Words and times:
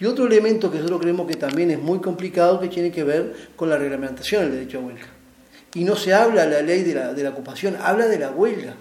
Y 0.00 0.06
otro 0.06 0.26
elemento 0.26 0.70
que 0.70 0.78
nosotros 0.78 1.02
creemos 1.02 1.26
que 1.26 1.36
también 1.36 1.70
es 1.70 1.78
muy 1.78 2.00
complicado, 2.00 2.58
que 2.58 2.68
tiene 2.68 2.90
que 2.90 3.04
ver 3.04 3.50
con 3.54 3.68
la 3.68 3.76
reglamentación 3.76 4.44
del 4.44 4.52
derecho 4.52 4.78
a 4.78 4.80
huelga. 4.80 5.06
Y 5.74 5.84
no 5.84 5.94
se 5.94 6.14
habla 6.14 6.46
la 6.46 6.62
ley 6.62 6.82
de 6.82 6.94
la, 6.94 7.12
de 7.12 7.22
la 7.22 7.30
ocupación, 7.30 7.76
habla 7.78 8.08
de 8.08 8.18
la 8.18 8.30
huelga. 8.30 8.74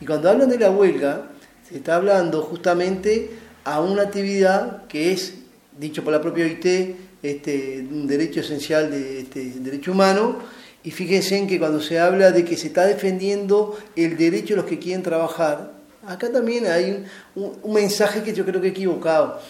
Y 0.00 0.06
cuando 0.06 0.30
hablan 0.30 0.48
de 0.48 0.58
la 0.58 0.70
huelga, 0.70 1.30
se 1.68 1.76
está 1.76 1.96
hablando 1.96 2.42
justamente 2.42 3.30
a 3.64 3.80
una 3.80 4.02
actividad 4.02 4.86
que 4.86 5.12
es, 5.12 5.34
dicho 5.78 6.04
por 6.04 6.12
la 6.12 6.20
propia 6.20 6.44
OIT, 6.44 6.96
este, 7.22 7.84
un 7.90 8.06
derecho 8.06 8.40
esencial 8.40 8.90
de 8.92 9.20
este, 9.20 9.44
derecho 9.60 9.90
humano, 9.90 10.38
y 10.84 10.92
fíjense 10.92 11.38
en 11.38 11.48
que 11.48 11.58
cuando 11.58 11.80
se 11.80 11.98
habla 11.98 12.30
de 12.30 12.44
que 12.44 12.56
se 12.56 12.68
está 12.68 12.86
defendiendo 12.86 13.76
el 13.96 14.16
derecho 14.16 14.54
de 14.54 14.60
los 14.60 14.66
que 14.66 14.78
quieren 14.78 15.02
trabajar, 15.02 15.72
acá 16.06 16.30
también 16.30 16.66
hay 16.66 17.04
un, 17.34 17.72
mensaje 17.72 18.22
que 18.22 18.32
yo 18.32 18.44
creo 18.44 18.60
que 18.60 18.68
he 18.68 18.70
equivocado. 18.70 19.40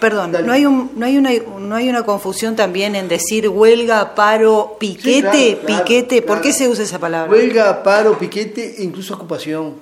perdón, 0.00 0.32
¿no 0.44 0.52
hay, 0.52 0.66
un, 0.66 0.92
no, 0.96 1.06
hay 1.06 1.16
una, 1.18 1.30
¿no 1.58 1.74
hay 1.74 1.88
una 1.88 2.04
confusión 2.04 2.56
también 2.56 2.94
en 2.94 3.08
decir 3.08 3.48
huelga, 3.48 4.14
paro, 4.14 4.76
piquete? 4.78 5.60
piquete, 5.66 6.22
¿por 6.22 6.40
qué 6.40 6.52
se 6.52 6.68
usa 6.68 6.84
esa 6.84 6.98
palabra? 6.98 7.30
Huelga, 7.30 7.82
paro, 7.82 8.18
piquete 8.18 8.76
e 8.78 8.84
incluso 8.84 9.14
ocupación. 9.14 9.74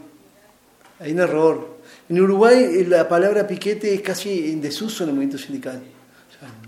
Hay 1.00 1.12
un 1.12 1.20
error. 1.20 1.78
En 2.09 2.20
Uruguay 2.20 2.64
eh, 2.64 2.86
la 2.88 3.09
palabra 3.09 3.47
piquete 3.47 3.95
es 3.95 4.00
casi 4.00 4.50
en 4.50 4.61
desuso 4.61 5.05
en 5.05 5.11
el 5.11 5.14
movimiento 5.14 5.38
sindical. 5.38 5.83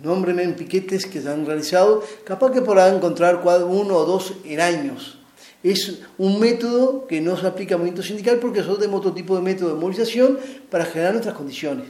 O 0.04 0.14
en 0.14 0.54
piquetes 0.54 1.06
que 1.06 1.20
se 1.20 1.30
han 1.30 1.46
realizado, 1.46 2.02
capaz 2.24 2.50
que 2.50 2.62
podrán 2.62 2.96
encontrar 2.96 3.40
uno 3.68 3.96
o 3.96 4.04
dos 4.04 4.34
en 4.44 4.60
años. 4.60 5.19
Es 5.62 6.00
un 6.16 6.40
método 6.40 7.06
que 7.06 7.20
no 7.20 7.36
se 7.36 7.46
aplica 7.46 7.74
al 7.74 7.80
movimiento 7.80 8.02
sindical 8.02 8.38
porque 8.38 8.58
nosotros 8.58 8.80
tenemos 8.80 9.00
otro 9.00 9.12
tipo 9.12 9.36
de 9.36 9.42
método 9.42 9.74
de 9.74 9.80
movilización 9.80 10.38
para 10.70 10.86
generar 10.86 11.12
nuestras 11.12 11.34
condiciones. 11.34 11.86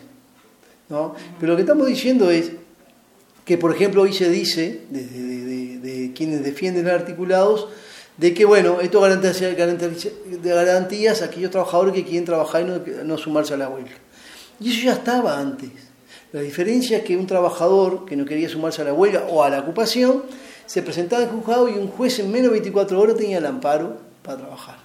¿no? 0.89 1.15
Pero 1.39 1.53
lo 1.53 1.57
que 1.57 1.63
estamos 1.63 1.87
diciendo 1.87 2.31
es 2.31 2.51
que, 3.45 3.57
por 3.59 3.75
ejemplo, 3.75 4.03
hoy 4.03 4.13
se 4.13 4.29
dice, 4.29 4.83
de, 4.91 6.13
quienes 6.15 6.43
defienden 6.43 6.89
articulados, 6.89 7.69
de 8.17 8.35
que, 8.35 8.45
bueno, 8.45 8.81
esto 8.81 9.01
garantiza, 9.01 9.51
garantías 10.43 11.23
a 11.23 11.27
aquellos 11.27 11.51
trabajadores 11.51 11.95
que 11.95 12.05
quieren 12.05 12.25
trabajar 12.25 12.63
y 12.63 12.65
no, 12.65 13.05
no 13.05 13.19
sumarse 13.19 13.55
a 13.55 13.57
la 13.57 13.69
huelga. 13.69 13.93
Y 14.61 14.71
eso 14.71 14.85
ya 14.85 14.93
estaba 14.93 15.39
antes. 15.39 15.71
La 16.33 16.41
diferencia 16.41 16.99
es 16.99 17.05
que 17.05 17.17
un 17.17 17.27
trabajador 17.27 18.05
que 18.05 18.15
no 18.17 18.25
quería 18.25 18.49
sumarse 18.49 18.83
a 18.83 18.85
la 18.85 18.93
huelga 18.93 19.27
o 19.29 19.43
a 19.43 19.51
la 19.51 19.61
ocupación 19.61 20.23
se 20.65 20.83
presentaba 20.83 21.25
en 21.25 21.31
juzgado 21.31 21.69
y 21.69 21.73
un 21.73 21.89
juez 21.89 22.21
en 22.21 22.31
menos 22.31 22.53
de 22.53 22.61
24 22.61 23.01
horas 23.01 23.17
tenía 23.17 23.39
el 23.39 23.47
amparo 23.47 23.97
para 24.23 24.39
trabajar. 24.39 24.77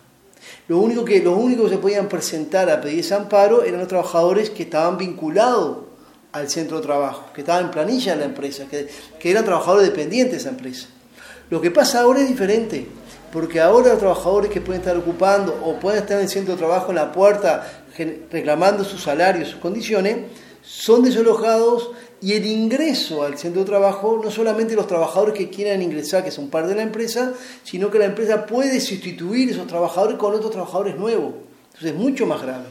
Lo 0.68 0.80
único 0.80 1.06
que, 1.06 1.22
los 1.22 1.38
únicos 1.38 1.70
que 1.70 1.76
se 1.76 1.82
podían 1.82 2.10
presentar 2.10 2.68
a 2.72 2.82
pedir 2.82 3.00
ese 3.00 3.14
amparo 3.14 3.64
eran 3.64 3.80
los 3.80 3.88
trabajadores 3.88 4.50
que 4.50 4.64
estaban 4.64 4.98
vinculados 4.98 5.78
al 6.32 6.50
centro 6.50 6.78
de 6.78 6.84
trabajo, 6.84 7.32
que 7.34 7.42
estaban 7.42 7.66
en 7.66 7.72
planilla 7.72 8.14
de 8.14 8.20
la 8.22 8.26
empresa, 8.26 8.66
que, 8.66 8.88
que 9.20 9.30
eran 9.30 9.46
trabajadores 9.46 9.88
dependientes 9.88 10.32
de 10.32 10.38
esa 10.38 10.50
empresa. 10.50 10.88
Lo 11.52 11.62
que 11.62 11.70
pasa 11.70 12.02
ahora 12.02 12.22
es 12.22 12.28
diferente, 12.28 12.88
porque 13.32 13.62
ahora 13.62 13.90
los 13.90 14.00
trabajadores 14.00 14.50
que 14.50 14.62
pueden 14.62 14.82
estar 14.82 14.98
ocupando 14.98 15.62
o 15.64 15.80
pueden 15.80 16.02
estar 16.02 16.18
en 16.18 16.24
el 16.24 16.30
centro 16.30 16.56
de 16.56 16.58
trabajo 16.58 16.90
en 16.90 16.96
la 16.96 17.12
puerta 17.12 17.84
reclamando 18.32 18.84
sus 18.84 19.04
salarios, 19.04 19.50
sus 19.50 19.60
condiciones, 19.60 20.18
son 20.66 21.04
desalojados 21.04 21.92
y 22.22 22.34
el 22.34 22.46
ingreso 22.46 23.24
al 23.24 23.38
centro 23.38 23.62
de 23.62 23.68
trabajo, 23.68 24.20
no 24.24 24.32
solamente 24.32 24.76
los 24.76 24.88
trabajadores 24.88 25.36
que 25.36 25.50
quieran 25.50 25.82
ingresar, 25.82 26.24
que 26.24 26.32
son 26.32 26.50
parte 26.50 26.70
de 26.70 26.76
la 26.76 26.82
empresa, 26.82 27.34
sino 27.64 27.92
que 27.92 28.00
la 28.00 28.06
empresa 28.06 28.46
puede 28.46 28.80
sustituir 28.80 29.52
esos 29.52 29.68
trabajadores 29.68 30.18
con 30.18 30.34
otros 30.34 30.52
trabajadores 30.52 30.96
nuevos. 30.96 31.36
Entonces 31.66 31.92
es 31.92 31.96
mucho 31.96 32.26
más 32.26 32.42
grave. 32.42 32.66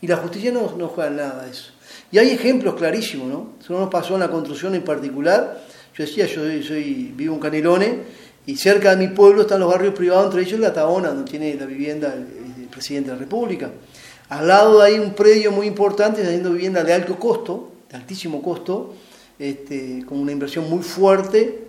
Y 0.00 0.06
la 0.06 0.18
justicia 0.18 0.52
no, 0.52 0.72
no 0.76 0.88
juega 0.88 1.10
nada 1.10 1.44
de 1.44 1.50
eso. 1.50 1.72
Y 2.12 2.18
hay 2.18 2.30
ejemplos 2.30 2.74
clarísimos, 2.74 3.28
¿no? 3.28 3.48
Eso 3.60 3.72
nos 3.78 3.90
pasó 3.90 4.14
en 4.14 4.20
la 4.20 4.30
construcción 4.30 4.74
en 4.74 4.84
particular. 4.84 5.64
Yo 5.96 6.04
decía, 6.04 6.26
yo 6.26 6.42
vivo 6.44 7.34
en 7.34 7.40
Canelones 7.40 7.94
y 8.44 8.56
cerca 8.56 8.94
de 8.94 9.04
mi 9.04 9.12
pueblo 9.12 9.42
están 9.42 9.60
los 9.60 9.70
barrios 9.70 9.94
privados, 9.94 10.26
entre 10.26 10.42
ellos 10.42 10.60
la 10.60 10.72
Tabona, 10.72 11.08
donde 11.08 11.28
tiene 11.28 11.54
la 11.54 11.66
vivienda 11.66 12.14
el 12.14 12.68
presidente 12.68 13.10
de 13.10 13.16
la 13.16 13.20
República. 13.20 13.70
Al 14.28 14.48
lado 14.48 14.82
hay 14.82 14.98
un 14.98 15.14
predio 15.14 15.52
muy 15.52 15.68
importante, 15.68 16.22
haciendo 16.22 16.52
vivienda 16.52 16.82
de 16.82 16.92
alto 16.92 17.16
costo, 17.16 17.70
de 17.88 17.96
altísimo 17.96 18.42
costo, 18.42 18.92
este, 19.38 20.04
con 20.04 20.18
una 20.18 20.32
inversión 20.32 20.68
muy 20.68 20.82
fuerte. 20.82 21.66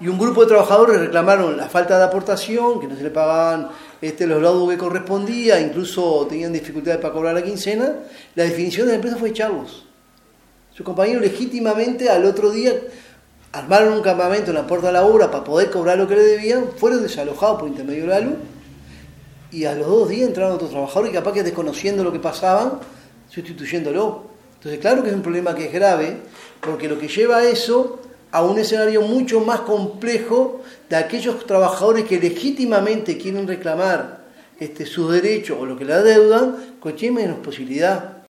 Y 0.00 0.08
un 0.08 0.18
grupo 0.18 0.40
de 0.40 0.48
trabajadores 0.48 0.98
reclamaron 0.98 1.56
la 1.56 1.68
falta 1.68 1.96
de 1.96 2.04
aportación, 2.04 2.80
que 2.80 2.88
no 2.88 2.96
se 2.96 3.04
le 3.04 3.10
pagaban 3.10 3.68
este, 4.00 4.26
los 4.26 4.42
laudos 4.42 4.68
que 4.68 4.76
correspondía, 4.76 5.60
incluso 5.60 6.26
tenían 6.28 6.52
dificultades 6.52 7.00
para 7.00 7.14
cobrar 7.14 7.34
la 7.34 7.42
quincena. 7.42 8.00
La 8.34 8.42
definición 8.42 8.86
de 8.86 8.92
la 8.92 8.96
empresa 8.96 9.16
fue 9.16 9.28
echarlos. 9.28 9.86
Su 10.72 10.82
compañero 10.82 11.20
legítimamente 11.20 12.10
al 12.10 12.24
otro 12.24 12.50
día 12.50 12.72
armaron 13.52 13.92
un 13.92 14.02
campamento 14.02 14.50
en 14.50 14.56
la 14.56 14.66
puerta 14.66 14.88
de 14.88 14.94
la 14.94 15.04
obra 15.04 15.30
para 15.30 15.44
poder 15.44 15.70
cobrar 15.70 15.96
lo 15.96 16.08
que 16.08 16.16
le 16.16 16.24
debían, 16.24 16.70
fueron 16.76 17.00
desalojados 17.00 17.60
por 17.60 17.68
intermedio 17.68 18.02
de 18.02 18.08
la 18.08 18.18
luz 18.18 18.34
y 19.54 19.64
a 19.66 19.74
los 19.74 19.86
dos 19.86 20.08
días 20.08 20.26
entraron 20.28 20.56
otros 20.56 20.70
trabajadores 20.70 21.12
y 21.12 21.14
capaz 21.14 21.32
que 21.32 21.42
desconociendo 21.44 22.02
lo 22.02 22.12
que 22.12 22.18
pasaban, 22.18 22.80
sustituyéndolo. 23.30 24.24
Entonces, 24.54 24.80
claro 24.80 25.02
que 25.02 25.10
es 25.10 25.14
un 25.14 25.22
problema 25.22 25.54
que 25.54 25.66
es 25.66 25.72
grave, 25.72 26.22
porque 26.60 26.88
lo 26.88 26.98
que 26.98 27.06
lleva 27.06 27.36
a 27.36 27.44
eso 27.44 28.00
a 28.32 28.42
un 28.42 28.58
escenario 28.58 29.02
mucho 29.02 29.38
más 29.40 29.60
complejo 29.60 30.62
de 30.90 30.96
aquellos 30.96 31.46
trabajadores 31.46 32.04
que 32.04 32.18
legítimamente 32.18 33.16
quieren 33.16 33.46
reclamar 33.46 34.24
este, 34.58 34.86
sus 34.86 35.12
derechos 35.12 35.56
o 35.60 35.66
lo 35.66 35.76
que 35.76 35.84
le 35.84 35.92
adeudan, 35.92 36.76
con 36.80 36.94
menos 37.12 37.38
posibilidad. 37.38 38.18